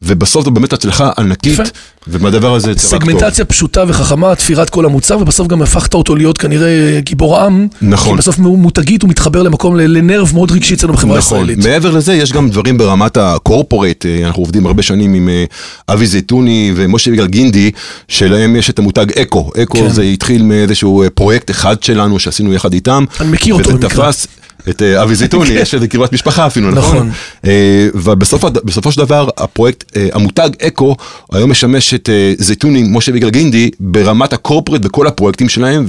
ובסוף 0.03 0.45
זו 0.45 0.51
באמת 0.51 0.73
הצלחה 0.73 1.11
ענקית. 1.19 1.61
ומהדבר 2.09 2.55
הזה 2.55 2.71
יצא 2.71 2.97
רק 2.97 3.03
טוב. 3.05 3.11
סגמנטציה 3.11 3.45
פשוטה 3.45 3.85
וחכמה, 3.89 4.35
תפירת 4.35 4.71
כל 4.71 4.85
המוצר, 4.85 5.19
ובסוף 5.19 5.47
גם 5.49 5.63
הפכת 5.63 5.95
אותו 5.95 6.17
להיות 6.17 6.39
כנראה 6.39 7.01
גיבור 7.01 7.39
עם. 7.41 7.69
נכון. 7.83 8.13
כי 8.13 8.19
בסוף 8.19 8.39
מותגית 8.39 9.03
הוא 9.03 9.11
מתחבר 9.11 9.43
למקום, 9.43 9.77
לנרב 9.77 10.31
מאוד 10.35 10.51
רגשי 10.53 10.75
אצלנו 10.75 10.93
בחברה 10.93 11.19
נכון, 11.19 11.39
הישראלית. 11.39 11.59
מעבר 11.67 11.91
לזה 11.91 12.15
יש 12.15 12.33
גם 12.33 12.51
דברים 12.51 12.79
ברמת 12.89 13.17
הקורפורט, 13.17 14.07
אה, 14.07 14.27
אנחנו 14.27 14.43
עובדים 14.43 14.67
הרבה 14.67 14.83
שנים 14.83 15.15
עם 15.15 15.29
אה, 15.29 15.45
אבי 15.89 16.07
זייתוני 16.07 16.73
ומשה 16.77 17.11
יגאל 17.11 17.27
גינדי, 17.27 17.71
שלהם 18.09 18.57
יש 18.57 18.71
את 18.71 18.79
המותג 18.79 19.13
אקו, 19.13 19.51
אקו 19.63 19.79
כן. 19.79 19.89
זה 19.89 20.03
התחיל 20.03 20.43
מאיזשהו 20.43 21.03
אה, 21.03 21.11
פרויקט 21.11 21.51
אחד 21.51 21.83
שלנו 21.83 22.19
שעשינו 22.19 22.55
יחד 22.55 22.73
איתם, 22.73 23.05
אני 23.21 23.31
מכיר 23.31 23.55
אותו 23.55 23.71
במקרה. 23.71 23.89
תפס 23.89 24.27
את 24.69 24.83
אבי 24.83 25.15
זייתוני, 25.15 25.51
יש 25.51 25.75
איזה 25.75 25.89
קרבת 25.89 26.13
משפחה 26.13 26.47
אפילו, 26.47 26.71
נכון. 26.71 27.13
נכון? 27.45 27.51
ובסופו 27.95 28.93
של 28.93 29.01
דבר 29.01 29.29
הפרויקט, 29.37 29.97
המותג 30.13 30.51
אקו, 30.63 30.97
היום 31.33 31.51
משמש 31.51 31.95
את 31.95 32.11
זייתוני, 32.39 32.85
משה 32.89 33.13
ויגאל 33.13 33.31
גינדי, 33.31 33.71
ברמת 33.81 34.33
הקורפורט 34.33 34.81
וכל 34.85 35.07
הפרויקטים 35.07 35.49
שלהם, 35.49 35.85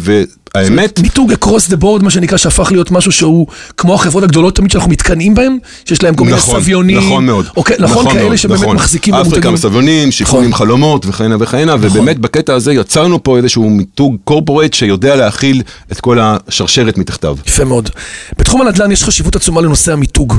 האמת, 0.56 1.00
מיתוג 1.00 1.32
across 1.32 1.72
the 1.72 1.82
board, 1.82 2.04
מה 2.04 2.10
שנקרא, 2.10 2.38
שהפך 2.38 2.72
להיות 2.72 2.92
משהו 2.92 3.12
שהוא 3.12 3.48
כמו 3.78 3.96
החברות 3.96 4.24
הגדולות 4.24 4.56
תמיד 4.56 4.72
שאנחנו 4.72 4.92
מתקנאים 4.92 5.36
בהם, 5.36 5.58
שיש 5.86 6.04
להם 6.04 6.16
כל 6.16 6.24
מיני 6.24 6.38
נכון, 6.38 6.62
סביונים. 6.62 6.98
נכון 6.98 7.26
מאוד. 7.26 7.46
אוקיי, 7.58 7.76
נכון, 7.80 8.10
כאלה 8.10 8.24
מאוד, 8.24 8.36
שבאמת 8.36 8.62
נכון. 8.62 8.76
מחזיקים 8.76 9.14
אפריקה 9.14 9.30
במותגים. 9.30 9.54
מסביונים, 9.54 10.12
שיכון 10.12 10.40
נכון. 10.40 10.46
עם 10.46 10.54
חלומות 10.54 11.06
וכהנה 11.06 11.36
וכהנה, 11.40 11.76
ובאמת 11.80 12.20
בקטע 12.20 12.54
הזה 12.54 12.74
יצרנו 12.74 13.24
פה 13.24 13.38
איזשהו 13.38 13.70
מיתוג 13.70 14.18
קורפורט 14.24 14.74
שיודע 14.74 15.16
להכיל 15.16 15.62
את 15.92 16.00
כל 16.00 16.18
השרשרת 16.22 16.98
מתחתיו. 16.98 17.38
יפה 17.48 17.64
מאוד. 17.64 17.90
בתחום 18.38 18.62
הנדל"ן 18.62 18.92
יש 18.92 19.04
חשיבות 19.04 19.36
עצומה 19.36 19.62
לנושא 19.62 19.94
המיתוג. 19.94 20.34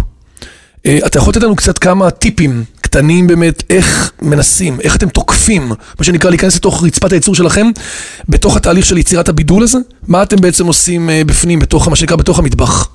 אה, 0.86 0.98
אתה 1.06 1.18
יכול 1.18 1.30
לתת 1.30 1.42
לנו 1.42 1.56
קצת 1.56 1.78
כמה 1.78 2.10
טיפים 2.10 2.64
קטנים 2.90 3.26
באמת, 3.26 3.62
איך 3.70 4.12
מנסים, 4.22 4.80
איך 4.80 4.96
אתם 4.96 5.08
תוקפים, 5.08 5.68
מה 5.98 6.04
שנקרא 6.04 6.30
להיכנס 6.30 6.56
לתוך 6.56 6.84
רצפת 6.84 7.12
הייצור 7.12 7.34
שלכם, 7.34 7.66
בתוך 8.28 8.56
התהליך 8.56 8.86
של 8.86 8.98
יצירת 8.98 9.28
הבידול 9.28 9.62
הזה? 9.62 9.78
מה 10.08 10.22
אתם 10.22 10.36
בעצם 10.36 10.66
עושים 10.66 11.10
אה, 11.10 11.22
בפנים, 11.26 11.58
בתוך, 11.58 11.88
מה 11.88 11.96
שנקרא, 11.96 12.16
בתוך 12.16 12.38
המטבח? 12.38 12.88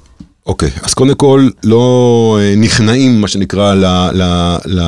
אוקיי, 0.46 0.70
אז 0.84 0.94
קודם 0.94 1.16
כל 1.16 1.50
לא 1.64 2.38
אה, 2.42 2.54
נכנעים, 2.58 3.22
מה 3.22 3.28
שנקרא, 3.28 3.74
ל... 3.74 3.86
ל, 4.14 4.24
ל 4.66 4.82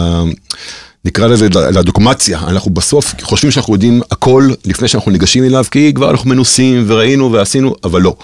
נקרא 1.06 1.28
לזה 1.28 1.48
לדוגמציה, 1.50 2.40
אנחנו 2.40 2.72
בסוף 2.72 3.14
חושבים 3.22 3.52
שאנחנו 3.52 3.74
יודעים 3.74 4.02
הכל 4.12 4.50
לפני 4.66 4.88
שאנחנו 4.88 5.12
ניגשים 5.12 5.44
אליו, 5.44 5.66
כי 5.72 5.94
כבר 5.94 6.12
אנחנו 6.12 6.30
מנוסים 6.30 6.84
וראינו 6.88 7.32
ועשינו, 7.32 7.76
אבל 7.84 8.02
לא. 8.02 8.16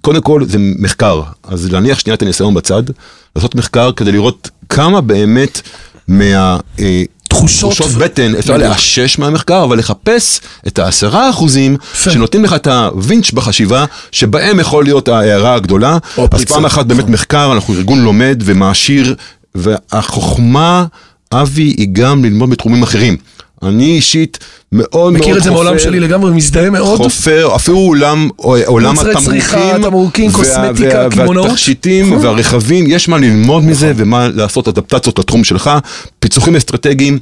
קודם 0.00 0.22
כל 0.22 0.44
זה 0.44 0.58
מחקר, 0.58 1.22
אז 1.44 1.72
להניח 1.72 1.98
שנייה 1.98 2.14
את 2.14 2.22
הניסיון 2.22 2.54
בצד, 2.54 2.82
לעשות 3.36 3.54
מחקר 3.54 3.92
כדי 3.92 4.12
לראות 4.12 4.50
כמה 4.68 5.00
באמת 5.00 5.60
מה... 6.08 6.58
תחושות 7.28 7.72
תחושות 7.72 7.92
בטן, 7.98 8.34
אפשר. 8.34 8.56
לאשש 8.56 9.18
מהמחקר, 9.18 9.64
אבל 9.64 9.78
לחפש 9.78 10.40
את 10.66 10.78
העשרה 10.78 11.30
אחוזים. 11.30 11.76
שנותנים 11.94 12.44
לך 12.44 12.52
את 12.52 12.66
הווינץ' 12.66 13.30
בחשיבה, 13.30 13.84
שבהם 14.12 14.60
יכול 14.60 14.84
להיות 14.84 15.08
ההערה 15.08 15.54
הגדולה. 15.54 15.98
אז. 16.32 16.44
פעם 16.44 16.66
אחת 16.66 16.86
באמת 16.86 17.08
מחקר, 17.08 17.52
אנחנו 17.52 17.74
ארגון 17.74 18.00
לומד 18.02 18.42
ומעשיר, 18.44 19.14
והחוכמה, 19.54 20.84
אבי, 21.32 21.62
היא 21.62 21.88
גם 21.92 22.24
ללמוד 22.24 22.50
בתחומים 22.50 22.82
אחרים. 22.82 23.16
אני 23.62 23.84
אישית 23.84 24.38
מאוד 24.72 24.88
מאוד 24.92 25.12
מכיר 25.12 25.38
את 25.38 25.42
זה 25.42 25.50
חופר- 25.50 25.62
מעולם 25.62 25.78
שלי 25.78 26.00
לגמרי, 26.00 26.30
מזדהה 26.32 26.70
מאוד. 26.70 26.96
חופר, 26.96 27.48
אפילו 27.56 27.76
עולם, 27.78 28.28
עולם 28.66 28.94
מוצרי 28.94 29.10
התמרוקים, 29.10 29.40
צריכה, 29.40 29.72
תמרוקים, 29.82 30.32
קוסמטיקה, 30.32 31.10
קמעונאות. 31.10 31.46
והתכשיטים. 31.46 32.12
והרכבים, 32.12 32.84
יש 32.88 33.08
מה 33.08 33.18
ללמוד 33.18 33.64
מזה 33.64 33.92
ומה 33.96 34.28
לעשות 34.34 34.68
אדפטציות 34.68 35.18
לתחום 35.18 35.44
שלך, 35.44 35.70
פיצוחים 36.18 36.56
אסטרטגיים. 36.56 37.18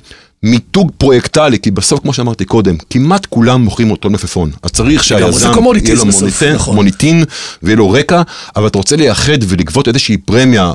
מיתוג 0.46 0.90
פרויקטלי, 0.98 1.58
כי 1.58 1.70
בסוף, 1.70 2.00
כמו 2.00 2.12
שאמרתי 2.12 2.44
קודם, 2.44 2.74
כמעט 2.90 3.26
כולם 3.26 3.62
מוכרים 3.64 3.90
אותו 3.90 4.10
מלפפון. 4.10 4.50
אז 4.62 4.70
צריך 4.70 5.04
שהיזם 5.04 5.52
יהיה 5.52 5.94
לו 5.94 6.54
נכון. 6.54 6.74
מוניטין 6.74 7.24
ויהיה 7.62 7.76
לו 7.76 7.90
רקע, 7.90 8.22
אבל 8.56 8.66
אתה 8.66 8.78
רוצה 8.78 8.96
לייחד 8.96 9.38
ולגבות 9.48 9.88
איזושהי 9.88 10.16
פרמיה, 10.16 10.72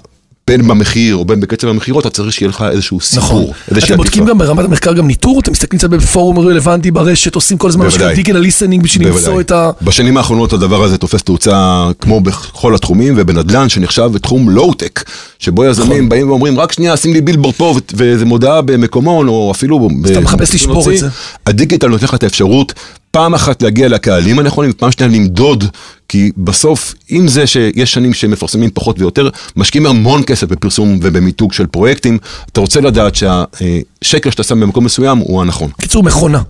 בין 0.50 0.68
במחיר 0.68 1.16
או 1.16 1.26
בין 1.26 1.40
בקצב 1.40 1.68
המכירות, 1.68 2.06
אתה 2.06 2.16
צריך 2.16 2.34
שיהיה 2.34 2.50
לך 2.50 2.66
איזשהו 2.72 3.00
סיפור. 3.00 3.24
נכון. 3.24 3.78
אתם 3.78 3.98
בודקים. 3.98 4.26
גם 4.26 4.38
ברמת 4.38 4.66
המחקר 4.66 4.94
גם 4.94 5.08
ניטור? 5.08 5.40
אתם 5.40 5.52
מסתכלים 5.52 5.80
קצת 5.80 5.90
בפורום 5.90 6.40
רלוונטי 6.40 6.92
ברשת, 6.92 7.36
עושים 7.36 7.58
כל 7.58 7.68
הזמן 7.68 7.86
מה 7.86 7.92
שנקרא 7.92 8.06
בוודאי. 8.08 8.24
digital 8.24 8.40
listening 8.40 8.84
בשביל 8.84 9.08
למצוא. 9.08 9.42
את 9.42 9.52
ה... 9.52 9.72
בשנים 9.82 10.18
האחרונות 10.18 10.54
הדבר 10.54 10.84
הזה 10.84 10.98
תופס 10.98 11.24
תאוצה 11.24 11.88
כמו 12.02 12.22
בכל 12.22 12.76
התחומים, 12.76 13.14
ובנדל"ן 13.18 13.70
שנחשב 13.70 14.10
בתחום 14.14 14.50
לואו-טק, 14.50 15.04
שבו 15.40 15.62
נכון. 15.62 15.72
יזמים 15.72 16.10
באים 16.10 16.30
ואומרים, 16.30 16.60
רק 16.60 16.72
שנייה, 16.72 16.98
שים 16.98 17.14
לי 17.14 17.22
בילבורד 17.22 17.56
פה, 17.56 17.76
ואיזה 17.94 18.26
מודעה 18.26 18.62
במקומון, 18.62 19.28
או 19.28 19.52
אפילו... 19.52 19.80
ב- 19.80 20.08
אתה 20.08 20.20
מחפש 20.20 20.56
לשבור 20.56 20.92
את. 20.92 20.98
זה. 20.98 21.08
הדיגיטל 21.46 21.88
נותן 21.88 22.06
לך 22.06 22.14
את 22.14 22.24
האפשרות, 22.24 22.74
פעם 23.12 23.34
אחת 23.34 23.62
להגיע 23.62 23.88
לקהלים 23.88 24.40
הנכונים, 24.40 24.72
ופעם 24.72 24.92
שנייה 24.92 25.12
למדוד, 25.12 25.64
כי 26.10 26.32
בסוף, 26.38 26.94
עם 27.10 27.28
זה 27.28 27.48
שיש 27.48 27.94
שנים 27.94 28.14
שמפרסמים 28.14 28.70
פחות 28.74 29.00
ויותר, 29.00 29.30
משקיעים 29.56 29.86
המון 29.86 30.24
כסף 30.28 30.48
בפרסום 30.48 31.00
ובמיתוג 31.02 31.54
של 31.54 31.66
פרויקטים, 31.68 32.18
אתה 32.52 32.62
רוצה 32.62 32.82
לדעת 32.82 33.16
שהשקל 33.16 34.32
שאתה 34.32 34.44
שם 34.44 34.60
במקום 34.60 34.86
מסוים 34.86 35.18
הוא 35.18 35.42
הנכון. 35.42 35.70
קיצור, 35.82 36.04
מכונה. 36.04 36.42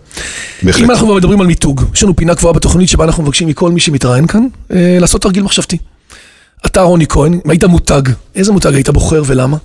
בהחלט. 0.64 0.84
אם 0.84 0.92
אנחנו 0.92 1.06
כבר 1.08 1.16
מדברים 1.16 1.42
על 1.42 1.48
מיתוג, 1.48 1.84
יש 1.94 2.04
לנו 2.04 2.16
פינה 2.16 2.36
קבועה 2.36 2.54
בתוכנית 2.54 2.90
שבה 2.90 3.04
אנחנו 3.06 3.24
מבקשים 3.24 3.48
מכל 3.48 3.72
מי 3.72 3.80
שמתראיין 3.80 4.28
כאן, 4.28 4.48
אה, 4.74 4.98
לעשות 5.00 5.22
תרגיל 5.22 5.44
מחשבתי. 5.44 5.78
אתה 6.66 6.82
רוני 6.82 7.08
כהן, 7.08 7.34
אם 7.34 7.50
היית 7.50 7.64
מותג, 7.64 8.02
איזה 8.36 8.52
מותג 8.52 8.74
היית 8.74 8.90
בוחר 8.90 9.24
ולמה? 9.26 9.58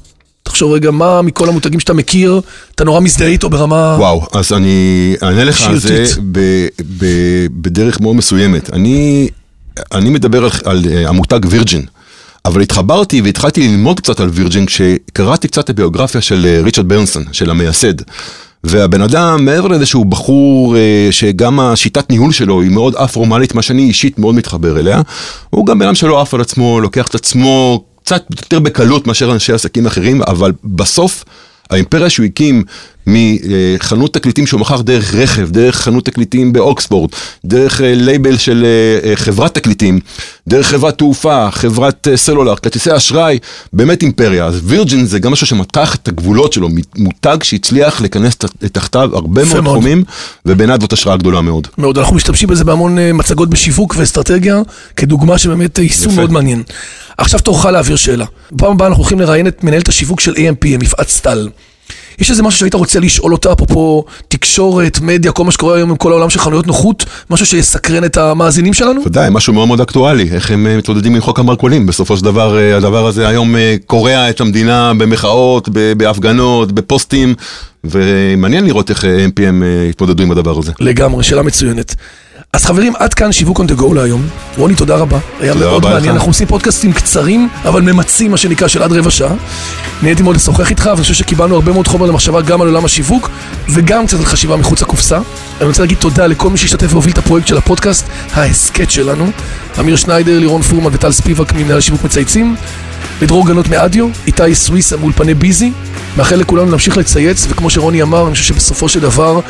תחשוב 0.42 0.72
רגע, 0.72 0.90
מה 0.90 1.22
מכל 1.22 1.48
המותגים 1.48 1.80
שאתה 1.80 1.92
מכיר, 1.92 2.40
אתה 2.74 2.84
נורא 2.84 3.00
מזדהה 3.00 3.28
איתו 3.28 3.50
ברמה... 3.50 3.96
וואו, 3.98 4.26
אז 4.32 4.52
אני 4.52 5.14
אענה 5.22 5.44
לך 5.44 5.62
על 5.62 5.78
זה. 5.78 6.04
ב- 6.32 6.66
ב- 6.98 7.46
בדרך 7.50 8.00
מאוד 8.00 8.16
מסוימת. 8.16 8.72
אני, 8.72 9.28
אני 9.94 10.10
מדבר 10.10 10.44
על, 10.44 10.50
על 10.64 10.82
אה, 10.90 11.08
המותג 11.08 11.40
וירג'ין, 11.46 11.82
אבל 12.44 12.60
התחברתי 12.60 13.20
והתחלתי 13.20 13.68
ללמוד 13.68 14.00
קצת 14.00 14.20
על 14.20 14.28
וירג'ין 14.32 14.66
כשקראתי 14.66 15.48
קצת 15.48 15.64
את 15.64 15.70
הביוגרפיה 15.70 16.20
של 16.20 16.46
אה, 16.46 16.60
ריצ'רד 16.62 16.88
ברנסון, 16.88 17.24
של 17.32 17.50
המייסד. 17.50 17.94
והבן 18.64 19.02
אדם, 19.02 19.44
מעבר 19.44 19.68
לזה 19.68 19.86
שהוא 19.86 20.06
בחור 20.06 20.76
אה, 20.76 21.08
שגם 21.10 21.60
השיטת 21.60 22.10
ניהול 22.10 22.32
שלו 22.32 22.60
היא 22.62 22.70
מאוד 22.70 22.94
א-פורמלית, 22.96 23.54
מה 23.54 23.62
שאני 23.62 23.82
אישית 23.82 24.18
מאוד 24.18 24.34
מתחבר 24.34 24.78
אליה, 24.78 25.02
הוא 25.50 25.66
גם 25.66 25.78
בן 25.78 25.86
אדם 25.86 25.94
שלא 25.94 26.20
עף 26.20 26.34
על 26.34 26.40
עצמו, 26.40 26.80
לוקח 26.80 27.06
את 27.06 27.14
עצמו 27.14 27.84
קצת 28.04 28.24
יותר 28.30 28.58
בקלות 28.58 29.06
מאשר 29.06 29.32
אנשי 29.32 29.52
עסקים 29.52 29.86
אחרים, 29.86 30.22
אבל 30.22 30.52
בסוף 30.64 31.24
האימפריה 31.70 32.10
שהוא 32.10 32.26
הקים 32.26 32.64
מחנות 33.06 34.14
תקליטים 34.14 34.46
שהוא 34.46 34.60
מכר 34.60 34.82
דרך 34.82 35.14
רכב, 35.14 35.50
דרך 35.50 35.76
חנות 35.76 36.04
תקליטים 36.04 36.52
באוקספורד, 36.52 37.10
דרך 37.44 37.80
אה, 37.80 37.94
לייבל 37.94 38.36
של 38.36 38.64
אה, 38.64 39.10
אה, 39.10 39.16
חברת 39.16 39.54
תקליטים, 39.54 40.00
דרך 40.48 40.66
חברת 40.66 40.98
תעופה, 40.98 41.48
חברת 41.50 42.08
אה, 42.08 42.16
סלולר, 42.16 42.56
כרטיסי 42.56 42.96
אשראי, 42.96 43.38
באמת 43.72 44.02
אימפריה. 44.02 44.46
אז 44.46 44.60
וירג'ין 44.64 45.06
זה 45.06 45.18
גם 45.18 45.32
משהו 45.32 45.46
שמתח 45.46 45.94
את 45.94 46.08
הגבולות 46.08 46.52
שלו, 46.52 46.68
מותג 46.96 47.36
שהצליח 47.42 48.00
לכנס 48.00 48.36
תחתיו 48.72 49.10
הרבה 49.12 49.44
מאוד 49.44 49.60
מאוד. 49.60 49.76
תחומים, 49.76 50.04
ובעיניי 50.46 50.76
זאת 50.80 50.92
השראה 50.92 51.16
גדולה 51.16 51.40
מאוד. 51.40 51.68
מאוד, 51.78 51.98
אנחנו 51.98 52.16
משתמשים 52.16 52.48
בזה 52.48 52.64
בהמון 52.64 52.98
אה, 52.98 53.12
מצגות 53.12 53.50
בשיווק 53.50 53.94
ואסטרטגיה, 53.98 54.62
כדוגמה 54.96 55.38
שבאמת 55.38 55.78
אה, 55.78 55.84
יישום 55.84 56.12
יפה. 56.12 56.20
מאוד 56.20 56.32
מעניין. 56.32 56.62
עכשיו 57.18 57.40
תורך 57.40 57.66
להעביר 57.66 57.96
שאלה. 57.96 58.24
בפעם 58.52 58.72
הבאה 58.72 58.88
אנחנו 58.88 59.02
הולכים 59.02 59.20
לראיין 59.20 59.46
את 59.46 59.64
מנהלת 59.64 59.88
השיווק 59.88 60.20
של 60.20 60.32
AMP, 60.32 60.78
מפעט 60.78 61.08
סטל. 61.08 61.48
יש 62.18 62.30
איזה 62.30 62.42
משהו 62.42 62.58
שהיית 62.60 62.74
רוצה 62.74 63.00
לשאול 63.00 63.32
אותה, 63.32 63.52
אפרופו 63.52 64.04
תקשורת, 64.28 65.00
מדיה, 65.00 65.32
כל 65.32 65.44
מה 65.44 65.52
שקורה 65.52 65.76
היום 65.76 65.90
עם 65.90 65.96
כל 65.96 66.12
העולם 66.12 66.30
של 66.30 66.38
חנויות 66.38 66.66
נוחות, 66.66 67.04
משהו 67.30 67.46
שיסקרן 67.46 68.04
את 68.04 68.16
המאזינים 68.16 68.72
שלנו? 68.74 69.02
ודאי, 69.06 69.28
משהו 69.32 69.52
מאוד 69.52 69.68
מאוד 69.68 69.80
אקטואלי, 69.80 70.28
איך 70.32 70.50
הם 70.50 70.66
אה, 70.66 70.76
מתמודדים 70.76 71.14
עם 71.14 71.20
חוק 71.20 71.38
המרכולים. 71.38 71.86
בסופו 71.86 72.16
של 72.16 72.24
דבר, 72.24 72.58
אה, 72.58 72.76
הדבר 72.76 73.06
הזה 73.06 73.28
היום 73.28 73.56
אה, 73.56 73.76
קורע 73.86 74.30
את 74.30 74.40
המדינה 74.40 74.92
במחאות, 74.98 75.68
בהפגנות, 75.96 76.72
בפוסטים, 76.72 77.34
ומעניין 77.84 78.64
לראות 78.64 78.90
איך 78.90 79.04
MPM 79.04 79.64
יתמודדו 79.90 80.22
עם 80.22 80.30
הדבר 80.30 80.58
הזה. 80.58 80.72
לגמרי, 80.80 81.24
שאלה 81.24 81.42
מצוינת. 81.42 81.94
אז 82.54 82.64
חברים, 82.64 82.92
עד 82.98 83.14
כאן 83.14 83.32
שיווק 83.32 83.60
on 83.60 83.62
the 83.62 83.80
go 83.80 83.94
להיום. 83.94 84.26
רוני, 84.56 84.74
תודה 84.74 84.96
רבה. 84.96 85.18
היה 85.40 85.52
תודה 85.52 85.64
מאוד 85.64 85.84
רבה 85.84 85.94
מעניין. 85.94 86.10
לך. 86.10 86.16
אנחנו 86.16 86.30
עושים 86.30 86.46
פודקאסטים 86.46 86.92
קצרים, 86.92 87.48
אבל 87.64 87.82
ממצים, 87.82 88.30
מה 88.30 88.36
שנקרא, 88.36 88.68
של 88.68 88.82
עד 88.82 88.92
רבע 88.92 89.10
שעה. 89.10 89.34
נהניתי 90.02 90.22
מאוד 90.22 90.36
לשוחח 90.36 90.70
איתך, 90.70 90.86
ואני 90.86 91.02
חושב 91.02 91.14
שקיבלנו 91.14 91.54
הרבה 91.54 91.72
מאוד 91.72 91.88
חומר 91.88 92.06
למחשבה 92.06 92.40
גם 92.40 92.62
על 92.62 92.68
עולם 92.68 92.84
השיווק, 92.84 93.30
וגם 93.68 94.06
קצת 94.06 94.18
על 94.18 94.24
חשיבה 94.24 94.56
מחוץ 94.56 94.82
לקופסה. 94.82 95.18
אני 95.60 95.68
רוצה 95.68 95.82
להגיד 95.82 95.98
תודה 95.98 96.26
לכל 96.26 96.50
מי 96.50 96.56
שהשתתף 96.58 96.92
והוביל 96.92 97.12
את 97.12 97.18
הפרויקט 97.18 97.48
של 97.48 97.56
הפודקאסט, 97.56 98.06
ההסכת 98.32 98.90
שלנו. 98.90 99.30
אמיר 99.80 99.96
שניידר, 99.96 100.38
לירון 100.38 100.62
פורמן 100.62 100.90
וטל 100.92 101.12
ספיבק 101.12 101.52
ממנהל 101.52 101.78
השיווק 101.78 102.04
מצייצים. 102.04 102.56
לדרור 103.22 103.46
גנות 103.46 103.68
מאדיו, 103.68 104.08
איתי 104.26 104.54
סוויסה 104.54 104.96
מאולפני 104.96 105.34
ביזי. 105.34 105.72
מאחל 106.16 106.36
לכולנו 106.36 106.70
להמשיך 106.70 106.96
לצייץ, 106.96 107.46
וכמו 107.50 107.70
שרוני 107.70 108.02
אמר, 108.02 108.26
אני 108.26 108.34
חושב 108.34 108.44
שבסופו 108.44 108.88
של 108.88 109.00
דבר, 109.00 109.40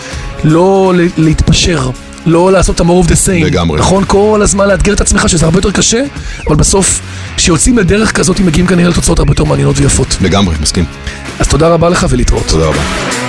לא 0.44 0.92
להתפשר. 1.16 1.90
לא 2.26 2.52
לעשות 2.52 2.74
את 2.76 2.80
ה-more 2.80 3.06
of 3.06 3.08
the 3.08 3.26
same. 3.26 3.44
לגמרי. 3.44 3.78
נכון? 3.78 4.04
כל 4.06 4.40
הזמן 4.42 4.68
לאתגר 4.68 4.92
את 4.92 5.00
עצמך, 5.00 5.28
שזה 5.28 5.44
הרבה 5.44 5.58
יותר 5.58 5.70
קשה, 5.70 6.02
אבל 6.46 6.56
בסוף, 6.56 7.00
כשיוצאים 7.36 7.78
לדרך 7.78 8.12
כזאת, 8.12 8.40
מגיעים 8.40 8.66
כנראה 8.66 8.90
לתוצאות 8.90 9.18
הרבה 9.18 9.32
יותר 9.32 9.44
מעניינות 9.44 9.78
ויפות. 9.78 10.16
לגמרי, 10.20 10.54
מסכים. 10.60 10.84
אז 11.38 11.48
תודה 11.48 11.68
רבה 11.68 11.88
לך 11.88 12.06
ולהתראות. 12.10 12.46
תודה 12.48 12.64
רבה. 12.64 13.23